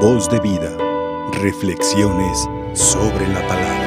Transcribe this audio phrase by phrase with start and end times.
[0.00, 0.76] Voz de vida.
[1.40, 3.80] Reflexiones sobre la palabra.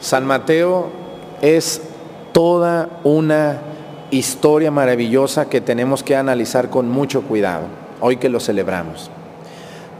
[0.00, 0.88] San Mateo
[1.42, 1.82] es
[2.32, 3.60] toda una
[4.10, 7.64] historia maravillosa que tenemos que analizar con mucho cuidado,
[8.00, 9.10] hoy que lo celebramos.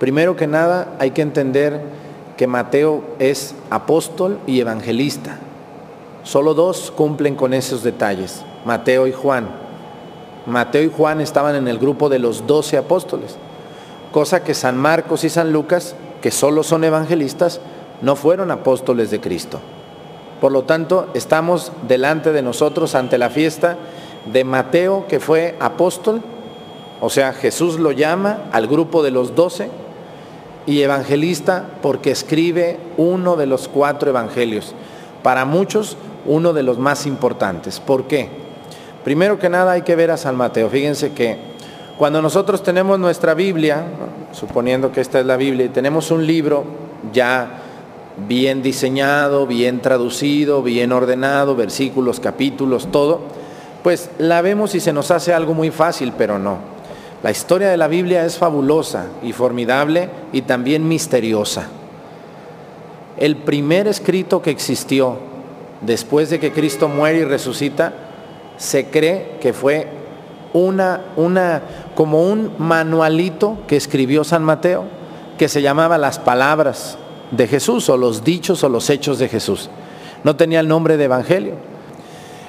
[0.01, 1.83] Primero que nada hay que entender
[2.39, 5.37] que Mateo es apóstol y evangelista.
[6.23, 9.62] Solo dos cumplen con esos detalles, Mateo y Juan.
[10.47, 13.37] Mateo y Juan estaban en el grupo de los doce apóstoles,
[14.11, 17.61] cosa que San Marcos y San Lucas, que solo son evangelistas,
[18.01, 19.61] no fueron apóstoles de Cristo.
[20.41, 23.77] Por lo tanto, estamos delante de nosotros ante la fiesta
[24.33, 26.21] de Mateo, que fue apóstol,
[27.01, 29.71] o sea, Jesús lo llama al grupo de los doce,
[30.67, 34.75] y evangelista porque escribe uno de los cuatro evangelios.
[35.23, 35.97] Para muchos,
[36.27, 37.81] uno de los más importantes.
[37.81, 38.42] ¿Por qué?
[39.05, 40.69] Primero que nada hay que ver a San Mateo.
[40.69, 41.37] Fíjense que
[41.99, 43.85] cuando nosotros tenemos nuestra Biblia,
[44.33, 46.65] suponiendo que esta es la Biblia, y tenemos un libro
[47.13, 47.59] ya
[48.29, 53.21] bien diseñado, bien traducido, bien ordenado, versículos, capítulos, todo,
[53.83, 56.59] pues la vemos y se nos hace algo muy fácil, pero no.
[57.23, 61.69] La historia de la Biblia es fabulosa y formidable y también misteriosa.
[63.17, 65.19] El primer escrito que existió
[65.81, 67.93] después de que Cristo muere y resucita,
[68.63, 69.89] se cree que fue
[70.53, 71.63] una, una,
[71.97, 74.85] como un manualito que escribió San Mateo,
[75.37, 76.97] que se llamaba Las Palabras
[77.33, 79.69] de Jesús o los dichos o los hechos de Jesús.
[80.23, 81.55] No tenía el nombre de Evangelio.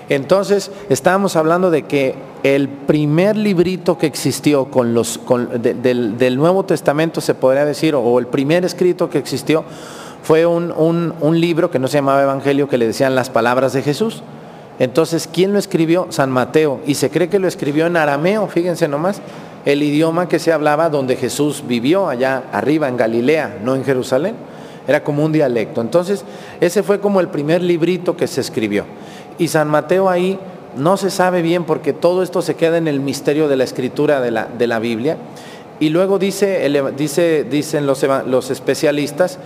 [0.08, 5.20] Entonces, estábamos hablando de que el primer librito que existió con los,
[5.60, 9.64] del, del, Nuevo Testamento, se podría decir, o el primer escrito que existió,
[10.22, 10.72] fue un,
[11.20, 14.22] un libro que no se llamaba Evangelio, que le decían las palabras de Jesús.
[14.80, 16.08] Entonces, ¿quién lo escribió?
[16.10, 16.80] San Mateo.
[16.86, 19.22] Y se cree que lo escribió en arameo, fíjense nomás,
[19.66, 24.36] el idioma que se hablaba donde Jesús vivió, allá arriba en Galilea, no en Jerusalén
[24.88, 25.82] era como un dialecto.
[25.82, 26.24] Entonces,
[26.62, 28.86] ese fue como el primer librito que se escribió.
[29.38, 30.40] Y San Mateo ahí
[30.76, 34.22] no se sabe bien porque todo esto se queda en el misterio de la escritura
[34.22, 35.18] de la, de la Biblia.
[35.80, 39.40] Y luego dice, dice, dicen los, los especialistas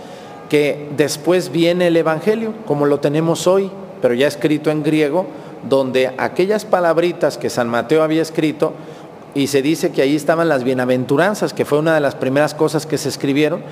[0.48, 3.70] que después viene el Evangelio, como lo tenemos hoy,
[4.00, 5.26] pero ya escrito en griego,
[5.68, 8.72] donde aquellas palabritas que San Mateo había escrito,
[9.34, 12.86] y se dice que ahí estaban las bienaventuranzas, que fue una de las primeras cosas
[12.86, 13.62] que se escribieron,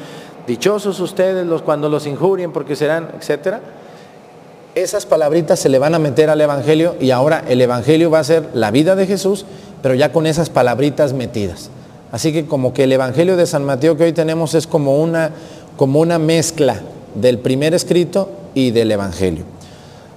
[0.46, 3.60] dichosos ustedes los cuando los injurien porque serán, etcétera.
[4.74, 8.24] Esas palabritas se le van a meter al evangelio y ahora el evangelio va a
[8.24, 9.46] ser la vida de Jesús,
[9.82, 11.70] pero ya con esas palabritas metidas.
[12.12, 15.32] Así que como que el evangelio de San Mateo que hoy tenemos es como una
[15.76, 16.80] como una mezcla
[17.14, 19.44] del primer escrito y del evangelio.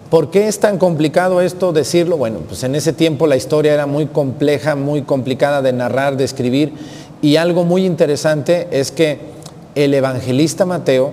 [0.10, 2.18] ¿Por qué es tan complicado esto decirlo?
[2.18, 6.24] Bueno, pues en ese tiempo la historia era muy compleja, muy complicada de narrar, de
[6.24, 6.74] escribir
[7.22, 9.20] y algo muy interesante es que
[9.76, 11.12] el evangelista Mateo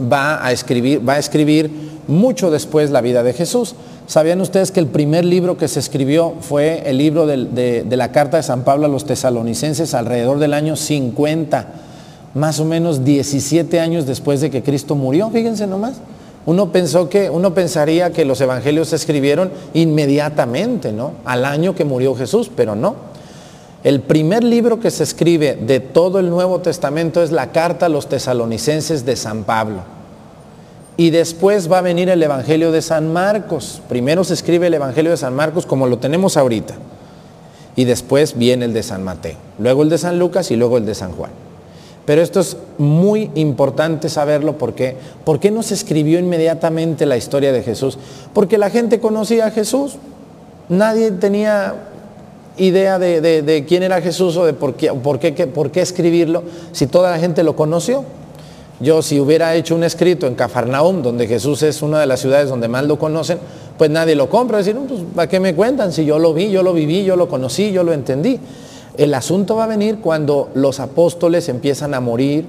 [0.00, 1.70] va a escribir, va a escribir
[2.06, 3.74] mucho después la vida de Jesús.
[4.06, 8.12] ¿Sabían ustedes que el primer libro que se escribió fue el libro de, de, la
[8.12, 11.66] carta de San Pablo a los tesalonicenses alrededor del año 50,
[12.32, 15.28] más o menos 17 años después de que Cristo murió?
[15.28, 15.96] Fíjense nomás.
[16.48, 21.12] Uno pensó que, uno pensaría que los evangelios se escribieron inmediatamente, ¿no?
[21.26, 22.96] Al año que murió Jesús, pero no.
[23.84, 27.88] El primer libro que se escribe de todo el Nuevo Testamento es la carta a
[27.90, 29.82] los tesalonicenses de San Pablo.
[30.96, 33.82] Y después va a venir el Evangelio de San Marcos.
[33.86, 36.76] Primero se escribe el Evangelio de San Marcos como lo tenemos ahorita.
[37.76, 39.36] Y después viene el de San Mateo.
[39.58, 41.47] Luego el de San Lucas y luego el de San Juan.
[42.08, 44.96] Pero esto es muy importante saberlo porque
[45.26, 47.98] ¿por qué no se escribió inmediatamente la historia de Jesús?
[48.32, 49.96] Porque la gente conocía a Jesús.
[50.70, 51.74] Nadie tenía
[52.56, 55.20] idea de, quién era Jesús o de por qué, por,
[55.70, 58.06] qué, escribirlo si toda la gente lo conoció.
[58.80, 62.48] Yo si hubiera hecho un escrito en Cafarnaum, donde Jesús es una de las ciudades
[62.48, 63.38] donde más lo conocen,
[63.76, 64.56] pues nadie lo compra.
[64.56, 65.92] Decir, pues, ¿para qué me cuentan?
[65.92, 68.40] Si yo lo vi, yo lo viví, yo lo conocí, yo lo entendí.
[68.98, 72.44] El asunto va a venir cuando los apóstoles empiezan a morir,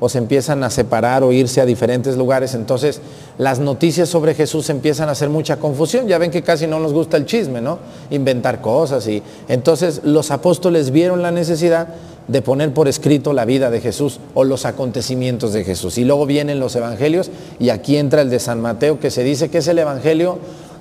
[0.00, 3.00] o se empiezan a separar o irse a diferentes lugares, entonces
[3.36, 6.06] las noticias sobre Jesús empiezan a hacer mucha confusión.
[6.06, 7.78] Ya ven que casi no nos gusta el chisme, ¿no?
[8.10, 11.88] Inventar cosas y entonces los apóstoles vieron la necesidad
[12.28, 15.98] de poner por escrito la vida de Jesús o los acontecimientos de Jesús.
[15.98, 19.48] Y luego vienen los evangelios y aquí entra el de San Mateo que se dice
[19.48, 20.38] que es el evangelio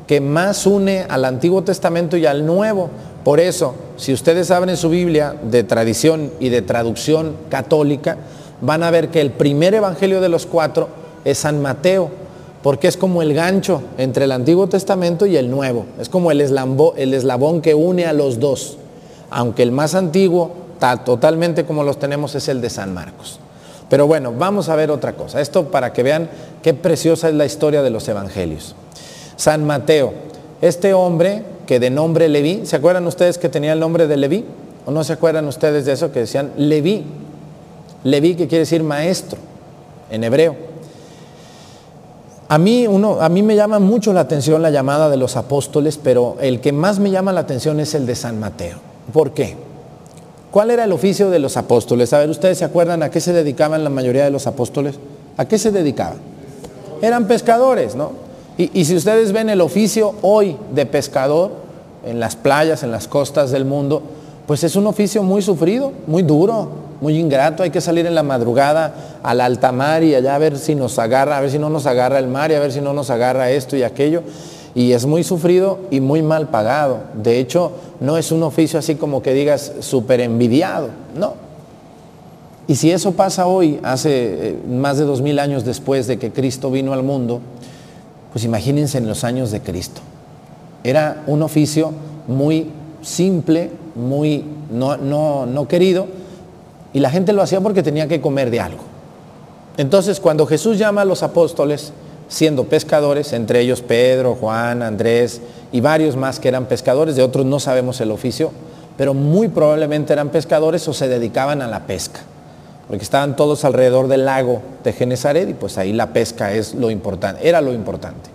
[0.07, 2.89] que más une al Antiguo Testamento y al Nuevo.
[3.27, 8.15] Por eso, si ustedes abren su Biblia de tradición y de traducción católica,
[8.61, 10.87] van a ver que el primer evangelio de los cuatro
[11.25, 12.09] es San Mateo,
[12.63, 15.85] porque es como el gancho entre el Antiguo Testamento y el Nuevo.
[15.99, 18.77] Es como el, el eslabón que une a los dos,
[19.29, 20.51] aunque el más antiguo,
[21.03, 23.41] totalmente como los tenemos, es el de San Marcos.
[23.89, 25.41] Pero bueno, vamos a ver otra cosa.
[25.41, 26.29] Esto para que vean
[26.63, 28.73] qué preciosa es la historia de los evangelios.
[29.35, 30.13] San Mateo,
[30.61, 34.45] este hombre que de nombre Leví, ¿se acuerdan ustedes que tenía el nombre de Leví?
[34.87, 37.03] ¿O no se acuerdan ustedes de eso que decían Leví?
[38.03, 39.37] Leví que quiere decir maestro
[40.09, 40.55] en hebreo.
[42.49, 45.99] A mí, uno, a mí me llama mucho la atención la llamada de los apóstoles,
[46.01, 48.77] pero el que más me llama la atención es el de San Mateo.
[49.11, 49.57] ¿Por qué?
[50.49, 52.13] ¿Cuál era el oficio de los apóstoles?
[52.13, 54.95] A ver, ¿ustedes se acuerdan a qué se dedicaban la mayoría de los apóstoles?
[55.35, 56.17] ¿A qué se dedicaban?
[57.01, 58.26] Eran pescadores, ¿no?
[58.57, 61.51] Y, si ustedes ven el oficio hoy de pescador
[62.03, 64.01] en las playas, en las costas del mundo,
[64.47, 66.69] pues es un oficio muy sufrido, muy duro,
[66.99, 67.61] muy ingrato.
[67.61, 70.97] Hay que salir en la madrugada al alta mar y allá a ver si nos
[70.97, 73.11] agarra, a ver si no nos agarra el mar y a ver si no nos
[73.11, 74.23] agarra esto y aquello.
[74.73, 77.01] Y es muy sufrido y muy mal pagado.
[77.13, 81.33] De hecho, no es un oficio así como que digas súper envidiado, no.
[82.67, 86.31] Y si eso pasa hoy, hace eh, más de dos mil años después de que
[86.31, 87.39] Cristo vino al mundo,
[88.37, 89.99] pues imagínense en los años de Cristo.
[90.83, 91.91] Era un oficio
[92.27, 92.69] muy
[93.01, 96.05] simple, muy no, no, no querido,
[96.93, 98.83] y la gente lo hacía porque tenía que comer de algo.
[99.77, 101.93] Entonces, cuando Jesús llama a los apóstoles,
[102.27, 105.41] siendo pescadores, entre ellos Pedro, Juan, Andrés
[105.71, 108.51] y varios más que eran pescadores, de otros no sabemos el oficio,
[108.97, 112.19] pero muy probablemente eran pescadores o se dedicaban a la pesca,
[112.87, 116.89] porque estaban todos alrededor del lago de Genezaret y pues ahí la pesca es lo
[116.89, 118.29] importante, era lo importante.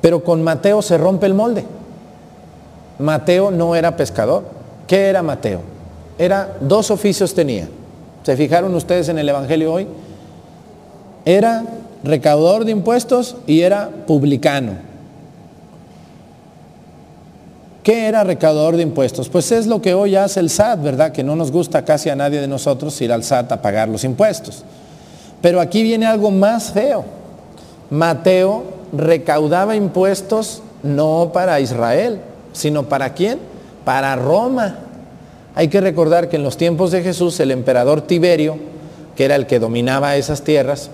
[0.00, 1.64] Pero con Mateo se rompe el molde.
[2.98, 4.44] Mateo no era pescador.
[4.86, 5.60] ¿Qué era Mateo?
[6.18, 7.68] Era dos oficios tenía.
[8.22, 9.86] ¿Se fijaron ustedes en el Evangelio hoy?
[11.24, 11.64] Era
[12.02, 14.89] recaudador de impuestos y era publicano.
[17.82, 19.28] ¿Qué era recaudador de impuestos?
[19.30, 21.12] Pues es lo que hoy hace el SAT, ¿verdad?
[21.12, 24.04] Que no nos gusta casi a nadie de nosotros ir al SAT a pagar los
[24.04, 24.64] impuestos.
[25.40, 27.04] Pero aquí viene algo más feo.
[27.88, 32.20] Mateo recaudaba impuestos no para Israel,
[32.52, 33.38] sino para quién?
[33.84, 34.76] Para Roma.
[35.54, 38.58] Hay que recordar que en los tiempos de Jesús el emperador Tiberio,
[39.16, 40.90] que era el que dominaba esas tierras,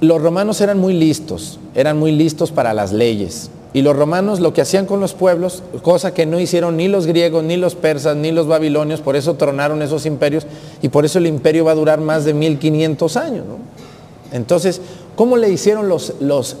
[0.00, 3.50] los romanos eran muy listos, eran muy listos para las leyes.
[3.74, 7.06] Y los romanos lo que hacían con los pueblos, cosa que no hicieron ni los
[7.06, 10.46] griegos, ni los persas, ni los babilonios, por eso tronaron esos imperios
[10.82, 13.44] y por eso el imperio va a durar más de 1500 años.
[14.30, 14.80] Entonces,
[15.14, 16.56] ¿Cómo le hicieron los, los,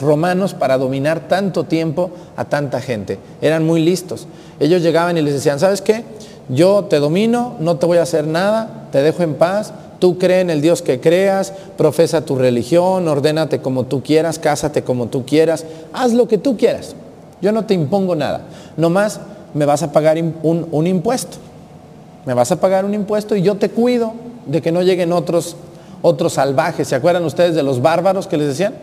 [0.00, 3.18] romanos para dominar tanto tiempo a tanta gente?
[3.40, 4.26] Eran muy listos.
[4.58, 6.04] Ellos llegaban y les decían, ¿sabes qué?
[6.50, 10.40] Yo te domino, no te voy a hacer nada, te dejo en paz, tú cree
[10.40, 15.24] en el Dios que creas, profesa tu religión, ordénate como tú quieras, cásate como tú
[15.24, 16.96] quieras, haz lo que tú quieras.
[17.40, 18.42] Yo no te impongo nada.
[18.76, 19.20] Nomás
[19.54, 21.36] me vas a pagar un, un impuesto.
[22.26, 24.14] Me vas a pagar un impuesto y yo te cuido
[24.46, 25.56] de que no lleguen otros
[26.02, 26.88] otros salvajes.
[26.88, 28.74] ¿Se acuerdan ustedes de los bárbaros que les decían?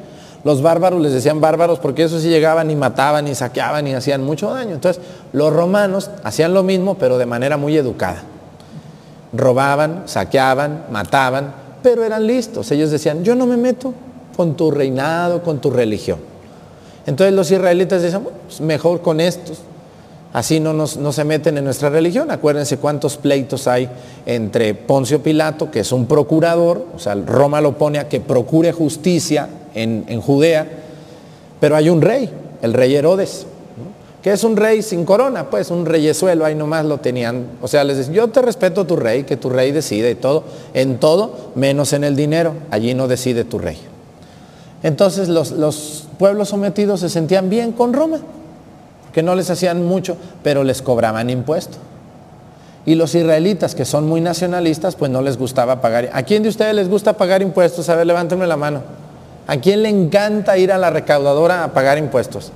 [0.44, 4.24] Los bárbaros les decían bárbaros porque eso sí llegaban y mataban y saqueaban y hacían
[4.24, 4.76] mucho daño.
[4.76, 5.02] Entonces,
[5.34, 8.24] los romanos hacían lo mismo, pero de manera muy educada.
[9.34, 11.54] Robaban, saqueaban, mataban,
[11.84, 12.72] pero eran listos.
[12.72, 13.94] Ellos decían, yo no me meto
[14.36, 16.20] con tu reinado, con tu religión.
[17.06, 19.60] Entonces los israelitas decían, pues mejor con estos.
[20.34, 22.30] Así no, no se meten en nuestra religión.
[22.30, 23.90] Acuérdense cuántos pleitos hay
[24.26, 28.72] entre Poncio Pilato, que es un procurador, o sea, Roma lo pone a que procure
[28.74, 30.68] justicia en, Judea,
[31.60, 32.30] pero hay un rey,
[32.62, 33.46] el rey Herodes,
[34.28, 37.46] que es un rey sin corona, pues un reyesuelo, ahí nomás lo tenían.
[37.62, 40.44] O sea, les dicen, yo te respeto tu rey, que tu rey decide y todo,
[40.74, 43.78] en todo, menos en el dinero, allí no decide tu rey.
[44.84, 48.20] Entonces los, los pueblos sometidos se sentían bien con Roma
[49.14, 51.78] que no les hacían mucho, pero les cobraban impuestos.
[52.86, 56.10] Y los israelitas, que son muy nacionalistas, pues no les gustaba pagar.
[56.12, 57.88] ¿A quién de ustedes les gusta pagar impuestos?
[57.88, 58.82] A ver, levántenme la mano.
[59.48, 62.52] ¿A quién le encanta ir a la recaudadora a pagar impuestos?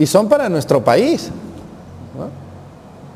[0.00, 1.30] Y son para nuestro país.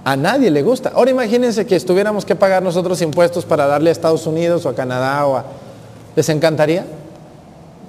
[0.04, 0.92] A nadie le gusta.
[0.94, 4.74] Ahora imagínense que estuviéramos que pagar nosotros impuestos para darle a Estados Unidos o a
[4.74, 5.44] Canadá o a...
[6.14, 6.84] ¿Les encantaría?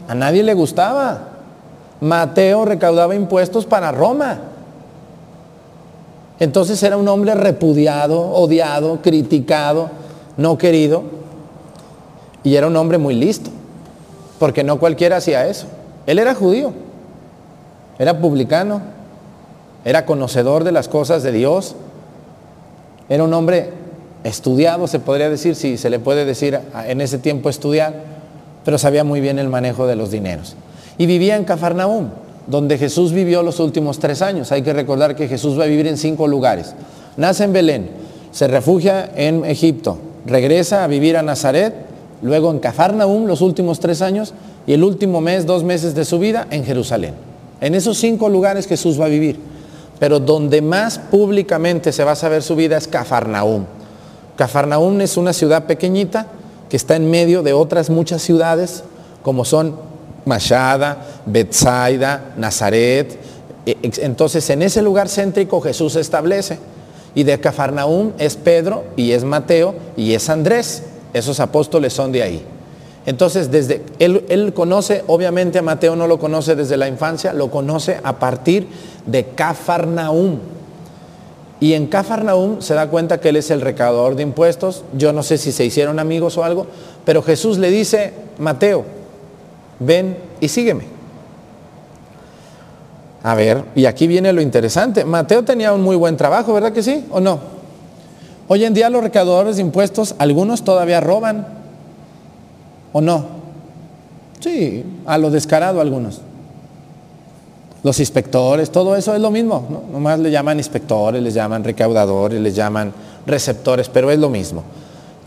[0.07, 1.27] A nadie le gustaba.
[1.99, 4.39] Mateo recaudaba impuestos para Roma.
[6.39, 9.89] Entonces era un hombre repudiado, odiado, criticado,
[10.37, 11.03] no querido.
[12.43, 13.49] Y era un hombre muy listo,
[14.39, 15.65] porque no cualquiera hacía eso.
[16.05, 16.71] Él era judío,
[17.97, 18.81] era publicano,
[19.83, 21.75] era conocedor de las cosas de Dios,
[23.07, 23.69] era un hombre
[24.23, 27.93] estudiado, se podría decir, si se le puede decir en ese tiempo estudiar,
[28.63, 30.55] pero sabía muy bien el manejo de los dineros.
[30.97, 32.09] Y vivía en Cafarnaúm,
[32.47, 34.51] donde Jesús vivió los últimos tres años.
[34.51, 36.73] Hay que recordar que Jesús va a vivir en cinco lugares.
[37.17, 37.89] Nace en Belén,
[38.31, 41.73] se refugia en Egipto, regresa a vivir a Nazaret,
[42.23, 44.33] luego en Cafarnaúm los últimos tres años
[44.65, 47.13] y el último mes, dos meses de su vida en Jerusalén.
[47.61, 49.39] En esos cinco lugares Jesús va a vivir.
[49.99, 53.65] Pero donde más públicamente se va a saber su vida es Cafarnaúm.
[54.35, 56.27] Cafarnaúm es una ciudad pequeñita
[56.69, 58.83] que está en medio de otras muchas ciudades
[59.21, 59.75] como son
[60.25, 63.17] Mashada, Bethsaida, Nazaret.
[63.65, 66.59] E, entonces en ese lugar céntrico Jesús se establece.
[67.13, 70.83] Y de Cafarnaúm es Pedro y es Mateo y es Andrés.
[71.13, 72.45] Esos apóstoles son de ahí.
[73.05, 77.51] Entonces, desde él, él, conoce, obviamente a Mateo no lo conoce desde la infancia, lo
[77.51, 78.67] conoce a partir
[79.05, 80.39] de Cafarnaúm.
[81.59, 84.83] Y en Cafarnaúm se da cuenta que él es el recaudador de impuestos.
[84.97, 86.67] Yo no sé si se hicieron amigos o algo,
[87.05, 88.85] pero Jesús le dice, Mateo,
[89.79, 90.85] ven y sígueme.
[93.23, 95.05] A ver, y aquí viene lo interesante.
[95.05, 97.05] Mateo tenía un muy buen trabajo, ¿verdad que sí?
[97.09, 97.39] ¿O no?
[98.47, 101.64] Hoy en día los recaudadores de impuestos, algunos todavía roban.
[102.97, 103.25] ¿O no?
[104.39, 106.21] Sí, a lo descarado algunos
[107.83, 109.83] los inspectores, todo eso es lo mismo, ¿no?
[109.91, 112.91] nomás le llaman inspectores, les llaman recaudadores, les llaman
[113.27, 114.63] receptores, pero es lo mismo.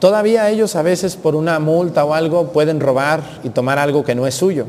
[0.01, 4.17] Todavía ellos a veces por una multa o algo pueden robar y tomar algo que
[4.17, 4.67] no es suyo.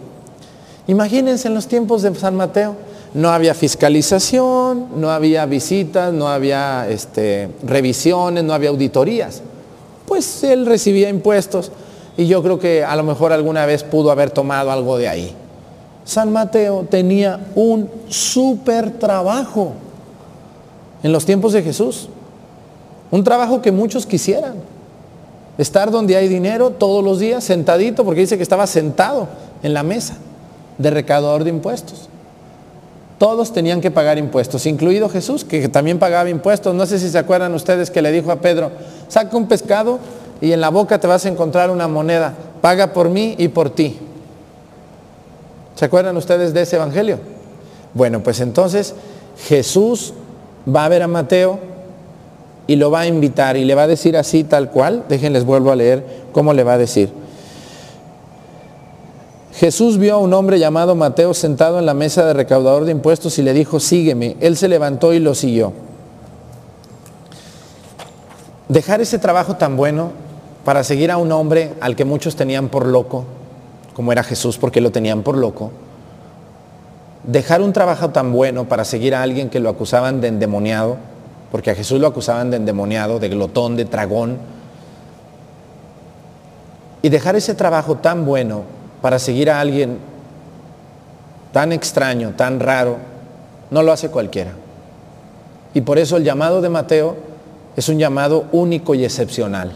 [0.85, 2.75] Imagínense en los tiempos de San Mateo,
[3.15, 9.41] no había fiscalización, no había visitas, no había este, revisiones, no había auditorías.
[10.05, 11.71] Pues él recibía impuestos
[12.17, 15.35] y yo creo que a lo mejor alguna vez pudo haber tomado algo de ahí.
[16.05, 19.73] San Mateo tenía un súper trabajo
[21.03, 22.09] en los tiempos de Jesús.
[23.11, 24.55] Un trabajo que muchos quisieran.
[25.57, 29.27] Estar donde hay dinero todos los días, sentadito, porque dice que estaba sentado
[29.61, 30.15] en la mesa
[30.77, 32.09] de recaudador de impuestos.
[33.17, 36.73] Todos tenían que pagar impuestos, incluido Jesús, que también pagaba impuestos.
[36.73, 38.71] No sé si se acuerdan ustedes que le dijo a Pedro,
[39.09, 39.99] saca un pescado
[40.41, 43.69] y en la boca te vas a encontrar una moneda, paga por mí y por
[43.69, 43.99] ti.
[45.75, 47.19] ¿Se acuerdan ustedes de ese evangelio?
[47.93, 48.95] Bueno, pues entonces
[49.47, 50.13] Jesús
[50.67, 51.59] va a ver a Mateo
[52.67, 55.05] y lo va a invitar y le va a decir así tal cual.
[55.09, 57.09] Déjenles vuelvo a leer cómo le va a decir.
[59.53, 63.39] Jesús vio a un hombre llamado Mateo sentado en la mesa de recaudador de impuestos
[63.39, 64.37] y le dijo, sígueme.
[64.39, 65.73] Él se levantó y lo siguió.
[68.69, 70.11] Dejar ese trabajo tan bueno
[70.65, 73.25] para seguir a un hombre al que muchos tenían por loco,
[73.93, 75.71] como era Jesús porque lo tenían por loco,
[77.23, 80.97] dejar un trabajo tan bueno para seguir a alguien que lo acusaban de endemoniado,
[81.51, 84.37] porque a Jesús lo acusaban de endemoniado, de glotón, de tragón,
[87.01, 88.63] y dejar ese trabajo tan bueno
[89.01, 89.97] para seguir a alguien
[91.53, 92.97] tan extraño, tan raro,
[93.71, 94.51] no lo hace cualquiera.
[95.73, 97.15] Y por eso el llamado de Mateo
[97.75, 99.71] es un llamado único y excepcional.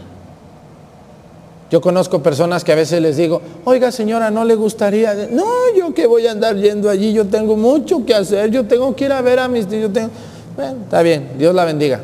[1.74, 5.12] Yo conozco personas que a veces les digo, oiga señora, ¿no le gustaría?
[5.32, 5.44] No,
[5.76, 9.06] yo que voy a andar yendo allí, yo tengo mucho que hacer, yo tengo que
[9.06, 9.68] ir a ver a mis...
[9.68, 10.10] Yo tengo...
[10.54, 11.98] Bueno, está bien, Dios la bendiga.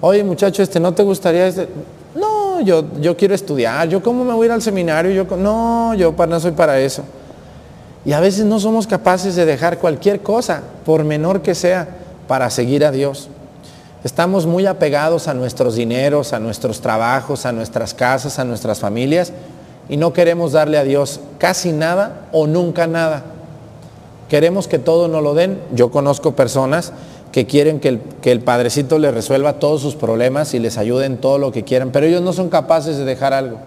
[0.00, 1.46] Oye muchacho, este, ¿no te gustaría?
[1.46, 1.68] Este?
[2.16, 5.94] No, yo, yo quiero estudiar, yo cómo me voy a ir al seminario, yo no,
[5.94, 7.04] yo no soy para eso.
[8.04, 11.86] Y a veces no somos capaces de dejar cualquier cosa, por menor que sea,
[12.26, 13.28] para seguir a Dios.
[14.04, 19.32] Estamos muy apegados a nuestros dineros, a nuestros trabajos, a nuestras casas, a nuestras familias
[19.88, 23.24] y no queremos darle a Dios casi nada o nunca nada.
[24.28, 25.60] Queremos que todo nos lo den.
[25.74, 26.92] Yo conozco personas
[27.32, 31.06] que quieren que el, que el Padrecito les resuelva todos sus problemas y les ayude
[31.06, 33.58] en todo lo que quieran, pero ellos no son capaces de dejar algo.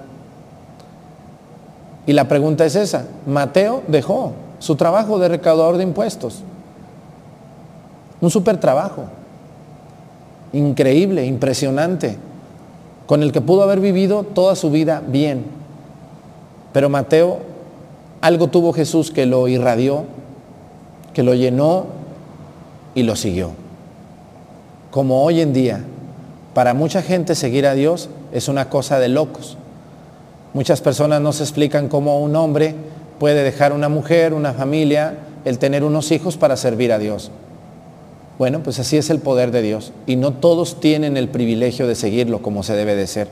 [2.05, 6.41] Y la pregunta es esa, Mateo dejó su trabajo de recaudador de impuestos,
[8.19, 9.05] un super trabajo
[10.53, 12.17] increíble, impresionante,
[13.05, 15.45] con el que pudo haber vivido toda su vida bien.
[16.73, 17.39] Pero Mateo,
[18.21, 20.05] algo tuvo Jesús que lo irradió,
[21.13, 21.87] que lo llenó
[22.95, 23.51] y lo siguió.
[24.91, 25.83] Como hoy en día,
[26.53, 29.57] para mucha gente seguir a Dios es una cosa de locos.
[30.53, 32.75] Muchas personas no se explican cómo un hombre
[33.19, 37.31] puede dejar una mujer, una familia, el tener unos hijos para servir a Dios.
[38.41, 39.91] Bueno, pues así es el poder de Dios.
[40.07, 43.27] Y no todos tienen el privilegio de seguirlo como se debe de ser.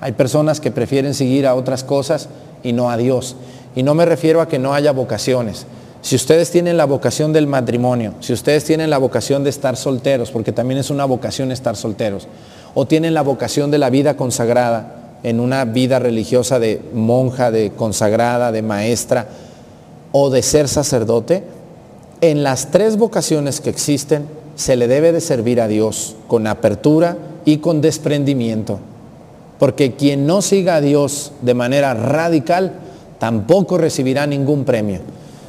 [0.00, 2.28] Hay personas que prefieren seguir a otras cosas
[2.64, 3.36] y no a Dios.
[3.76, 5.66] Y no me refiero a que no haya vocaciones.
[6.02, 10.32] Si ustedes tienen la vocación del matrimonio, si ustedes tienen la vocación de estar solteros,
[10.32, 12.26] porque también es una vocación estar solteros,
[12.74, 17.70] o tienen la vocación de la vida consagrada en una vida religiosa de monja, de
[17.70, 19.28] consagrada, de maestra
[20.10, 21.44] o de ser sacerdote,
[22.30, 24.26] en las tres vocaciones que existen
[24.56, 28.78] se le debe de servir a Dios con apertura y con desprendimiento.
[29.58, 32.72] Porque quien no siga a Dios de manera radical
[33.18, 35.00] tampoco recibirá ningún premio.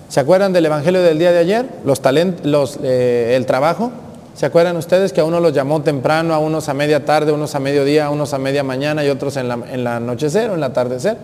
[0.10, 1.66] ¿Se acuerdan del Evangelio del día de ayer?
[1.84, 3.92] Los talentos, eh, el trabajo.
[4.36, 7.34] ¿Se acuerdan ustedes que a uno los llamó temprano, a unos a media tarde, a
[7.34, 10.50] unos a mediodía, a unos a media mañana y otros en la, en la anochecer
[10.50, 11.18] o en el atardecer?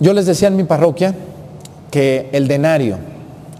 [0.00, 1.14] Yo les decía en mi parroquia
[1.90, 2.98] que el denario,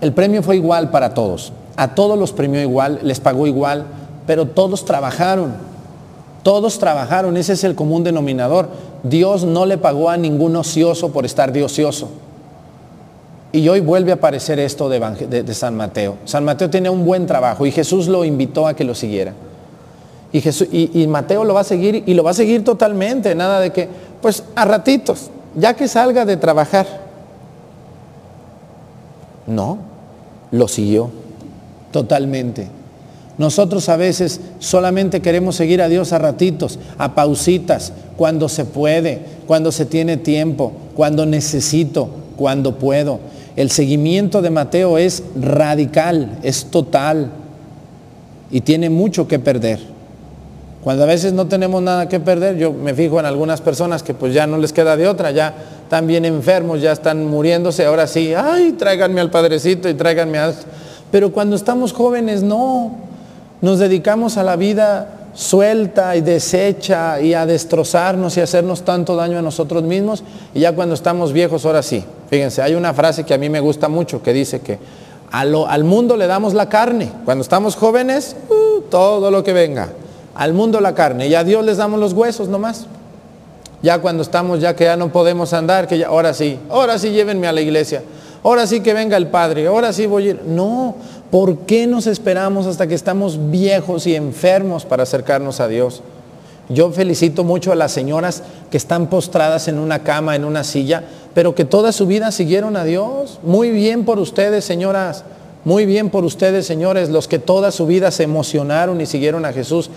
[0.04, 1.52] el premio fue igual para todos.
[1.76, 3.86] A todos los premió igual, les pagó igual,
[4.26, 5.54] pero todos trabajaron.
[6.42, 8.68] Todos trabajaron, ese es el común denominador.
[9.02, 12.10] Dios no le pagó a ningún ocioso por estar de ocioso.
[13.50, 16.16] Y hoy vuelve a aparecer esto de, San Mateo.
[16.26, 19.32] San Mateo tiene un buen trabajo y Jesús lo invitó a que lo siguiera.
[20.32, 23.60] Y, Jesús, y, Mateo lo va a seguir y lo va a seguir totalmente, nada
[23.60, 23.88] de que,
[24.20, 26.86] pues a ratitos, ya que salga de trabajar.
[29.46, 29.78] No,
[30.54, 31.10] lo siguió
[31.90, 32.68] totalmente.
[33.36, 39.20] Nosotros a veces solamente queremos seguir a Dios a ratitos, a pausitas, cuando se puede,
[39.46, 43.18] cuando se tiene tiempo, cuando necesito, cuando puedo.
[43.56, 47.30] El seguimiento de Mateo es radical, es total
[48.50, 49.80] y tiene mucho que perder.
[50.84, 54.14] Cuando a veces no tenemos nada que perder, yo me fijo en algunas personas que
[54.14, 55.54] pues ya no les queda de otra, ya
[55.94, 60.52] están bien enfermos, ya están muriéndose, ahora sí, ay, tráiganme al padrecito y tráiganme a...
[61.12, 62.96] Pero cuando estamos jóvenes no,
[63.60, 69.38] nos dedicamos a la vida suelta y deshecha y a destrozarnos y hacernos tanto daño
[69.38, 72.04] a nosotros mismos y ya cuando estamos viejos ahora sí.
[72.28, 74.80] Fíjense, hay una frase que a mí me gusta mucho que dice que
[75.30, 77.12] al mundo le damos la carne.
[77.24, 79.90] Cuando estamos jóvenes, uh, todo lo que venga.
[80.34, 82.88] Al mundo la carne y a Dios les damos los huesos nomás.
[83.84, 87.10] Ya cuando estamos, ya que ya no podemos andar, que ya, ahora sí, ahora sí
[87.10, 88.02] llévenme a la iglesia.
[88.42, 90.40] Ahora sí que venga el Padre, ahora sí voy a ir.
[90.46, 90.96] No,
[91.30, 96.00] ¿Por qué nos esperamos hasta que estamos viejos y enfermos para acercarnos a Dios?
[96.70, 101.04] Yo felicito mucho a las señoras que están postradas en una cama, en una silla,
[101.34, 103.40] pero que toda su vida siguieron a Dios.
[103.42, 105.24] Muy bien por ustedes, señoras.
[105.64, 109.52] Muy bien por ustedes, señores, los que toda su vida se emocionaron y siguieron a
[109.52, 109.90] Jesús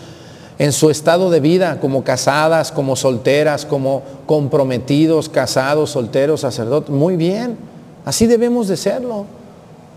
[0.60, 6.90] en su estado de vida, como casadas, como solteras, como comprometidos, casados, solteros, sacerdotes.
[6.90, 7.58] Muy bien.
[8.06, 9.26] Así debemos de serlo.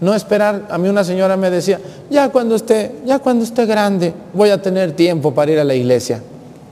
[0.00, 1.78] No esperar, a mí una señora me decía,
[2.10, 5.74] ya cuando esté, ya cuando esté grande, voy a tener tiempo para ir a la
[5.74, 6.22] iglesia.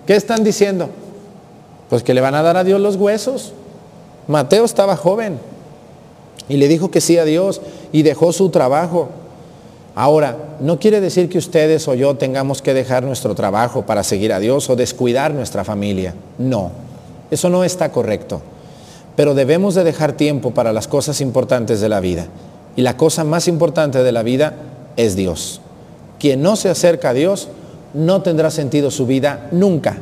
[0.07, 0.89] ¿Qué están diciendo?
[1.91, 3.53] Pues que le van a dar a Dios los huesos.
[4.27, 5.39] Mateo estaba joven
[6.49, 7.61] y le dijo que sí a Dios
[7.93, 9.11] y dejó su trabajo.
[10.01, 14.33] Ahora, no quiere decir que ustedes o yo tengamos que dejar nuestro trabajo para seguir
[14.33, 16.15] a Dios o descuidar nuestra familia.
[16.39, 16.71] No,
[17.33, 18.41] eso no está correcto.
[19.17, 22.27] Pero debemos de dejar tiempo para las cosas importantes de la vida.
[22.77, 24.55] Y la cosa más importante de la vida
[24.97, 25.61] es Dios.
[26.21, 27.49] Quien no se acerca a Dios
[27.93, 29.97] no tendrá sentido su vida nunca.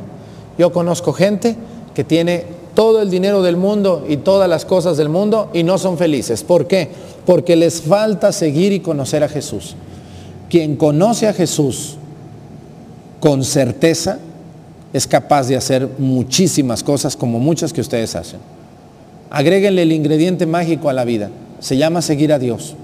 [0.59, 1.55] Yo conozco gente
[1.95, 5.79] que tiene todo el dinero del mundo y todas las cosas del mundo y no
[5.79, 6.43] son felices.
[6.43, 6.87] ¿Por qué?
[7.25, 9.75] Porque les falta seguir y conocer a Jesús.
[10.49, 11.97] Quien conoce a Jesús
[13.19, 14.19] con certeza
[14.93, 18.39] es capaz de hacer muchísimas cosas como muchas que ustedes hacen.
[19.29, 21.29] Agréguenle el ingrediente mágico a la vida
[21.59, 22.75] se llama seguir a Dios,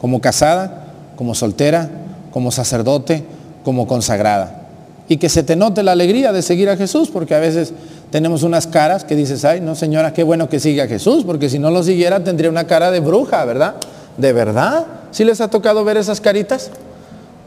[0.00, 1.90] como casada, como soltera,
[2.32, 3.24] como sacerdote,
[3.64, 4.62] como consagrada.
[5.08, 7.72] Y que se te note la alegría de seguir a Jesús, porque a veces
[8.10, 11.50] tenemos unas caras que dices, ay, no señora, qué bueno que siga a Jesús, porque
[11.50, 13.74] si no lo siguiera tendría una cara de bruja, ¿verdad?
[14.16, 14.86] ¿De verdad?
[15.10, 16.70] ¿Sí les ha tocado ver esas caritas?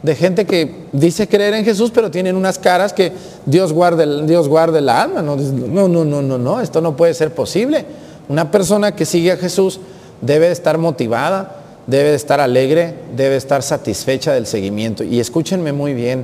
[0.08, 3.12] De gente que dice creer en Jesús, pero tienen unas caras que
[3.46, 5.22] Dios guarde, Dios guarde la alma.
[5.22, 7.84] No, no, no, no, no, no, esto no puede ser posible.
[8.30, 9.82] Una persona que sigue a Jesús
[10.22, 15.04] debe estar motivada, debe estar alegre, debe estar satisfecha del seguimiento.
[15.04, 16.24] Y escúchenme muy bien,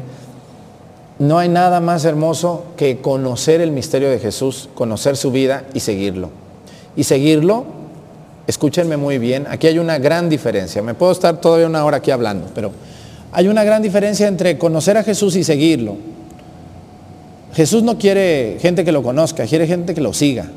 [1.20, 5.82] no hay nada más hermoso que conocer el misterio de Jesús, conocer su vida y
[5.82, 6.30] seguirlo.
[6.96, 7.66] Y seguirlo,
[8.48, 10.82] escúchenme muy bien, aquí hay una gran diferencia.
[10.82, 12.72] Me puedo estar todavía una hora aquí hablando, pero
[13.34, 15.98] hay una gran diferencia entre conocer a Jesús y seguirlo.
[17.54, 20.50] Jesús no quiere gente que lo conozca, quiere gente que lo siga.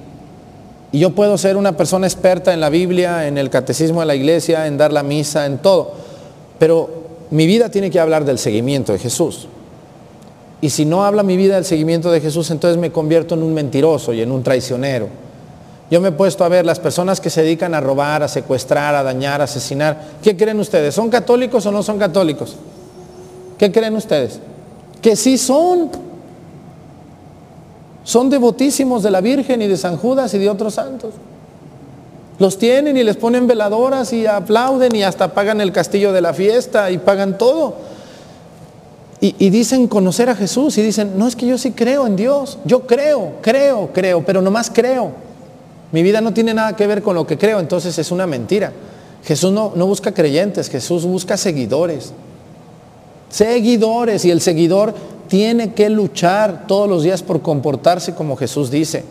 [0.92, 4.14] Y yo puedo ser una persona experta en la Biblia, en el catecismo de la
[4.14, 5.92] iglesia, en dar la misa, en todo.
[6.58, 6.90] Pero
[7.30, 9.48] mi vida tiene que hablar del seguimiento de Jesús.
[10.60, 13.52] Y si no habla mi vida del seguimiento de Jesús, entonces me convierto en un
[13.52, 15.08] mentiroso y en un traicionero.
[15.90, 18.94] Yo me he puesto a ver las personas que se dedican a robar, a secuestrar,
[18.94, 20.00] a dañar, a asesinar.
[20.22, 20.94] ¿Qué creen ustedes?
[20.94, 22.56] ¿Son católicos o no son católicos?
[23.56, 24.40] ¿Qué creen ustedes?
[25.00, 25.90] Que sí son.
[28.02, 31.14] son devotísimos de la Virgen y de San Judas y de otros santos.
[32.38, 36.34] Los tienen y les ponen veladoras y aplauden y hasta pagan el castillo de la
[36.34, 37.76] fiesta y pagan todo.
[39.18, 42.58] Y, dicen conocer a Jesús y dicen, no es que yo sí creo en Dios,
[42.64, 45.25] yo creo, creo, creo, pero nomás creo.
[45.92, 48.72] Mi vida no tiene nada que ver con lo que creo, entonces es una mentira.
[49.24, 52.12] Jesús no, no busca creyentes, Jesús busca seguidores.
[53.28, 54.94] Seguidores y el seguidor
[55.28, 59.04] tiene que luchar todos los días por comportarse como Jesús dice.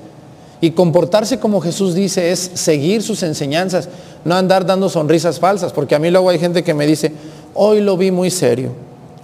[0.62, 3.90] Y comportarse como Jesús dice es seguir sus enseñanzas,
[4.24, 7.12] no andar dando sonrisas falsas, porque a mí luego hay gente que me dice,
[7.54, 8.72] hoy lo vi muy serio,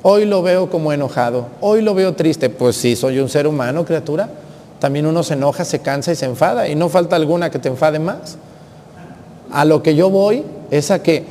[0.04, 2.50] hoy lo veo como enojado, hoy lo veo triste.
[2.50, 4.30] Pues sí, soy un ser humano, criatura.
[4.82, 7.70] También uno se enoja, se cansa y se enfada, y no falta alguna que te
[7.70, 8.38] enfade más.
[9.52, 11.24] A lo que yo voy es a que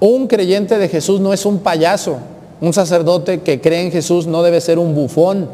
[0.00, 2.16] un creyente de Jesús no es un payaso,
[2.60, 5.48] un sacerdote que cree en Jesús no debe ser un bufón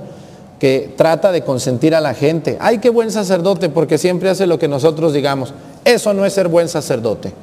[0.58, 2.56] que trata de consentir a la gente.
[2.58, 5.52] Ay, qué buen sacerdote porque siempre hace lo que nosotros digamos.
[5.84, 7.34] Eso no es ser buen sacerdote.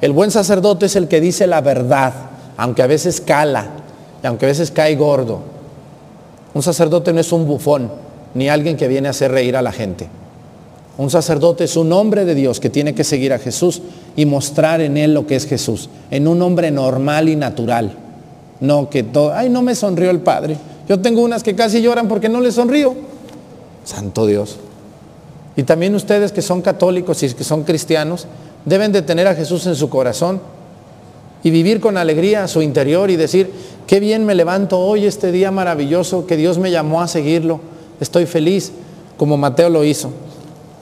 [0.00, 2.14] El buen sacerdote es el que dice la verdad,
[2.56, 3.66] aunque a veces cala,
[4.22, 5.40] y aunque a veces cae gordo.
[6.54, 7.90] Un sacerdote no es un bufón,
[8.36, 10.08] ni alguien que viene a hacer reír a la gente.
[10.98, 13.82] Un sacerdote es un hombre de Dios que tiene que seguir a Jesús
[14.14, 17.92] y mostrar en él lo que es Jesús, en un hombre normal y natural.
[18.60, 20.56] No que todo, ay, no me sonrió el Padre.
[20.88, 22.94] Yo tengo unas que casi lloran porque no les sonrío.
[23.84, 24.58] Santo Dios.
[25.56, 28.26] Y también ustedes que son católicos y que son cristianos,
[28.64, 30.40] deben de tener a Jesús en su corazón
[31.42, 33.50] y vivir con alegría a su interior y decir,
[33.86, 37.60] qué bien me levanto hoy, este día maravilloso, que Dios me llamó a seguirlo.
[38.00, 38.72] Estoy feliz,
[39.16, 40.10] como Mateo lo hizo.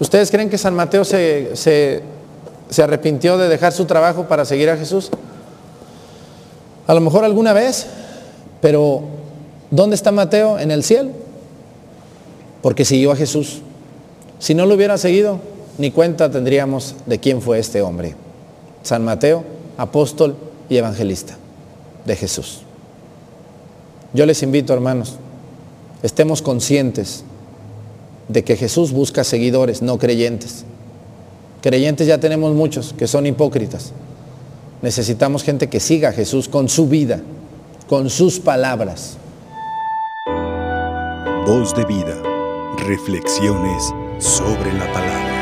[0.01, 2.03] ¿Ustedes creen que San Mateo se, se,
[2.69, 5.11] se arrepintió de dejar su trabajo para seguir a Jesús?
[6.87, 7.87] A lo mejor alguna vez,
[8.61, 9.03] pero
[9.71, 10.59] ¿dónde está Mateo?
[10.59, 11.11] En el cielo.
[12.61, 13.61] Porque siguió a Jesús.
[14.39, 15.39] Si no lo hubiera seguido,
[15.79, 18.15] ni cuenta tendríamos de quién fue este hombre.
[18.83, 19.45] San Mateo,
[19.77, 20.37] apóstol
[20.69, 21.37] y evangelista
[22.05, 22.61] de Jesús.
[24.13, 25.17] Yo les invito, hermanos,
[26.05, 27.25] estemos conscientes
[28.29, 30.65] de que Jesús busca seguidores, no creyentes.
[31.63, 33.93] Creyentes ya tenemos muchos que son hipócritas.
[34.83, 37.23] Necesitamos gente que siga a Jesús con su vida,
[37.89, 39.17] con sus palabras.
[41.47, 42.23] Voz de vida.
[42.87, 43.85] Reflexiones
[44.19, 45.34] sobre la palabra.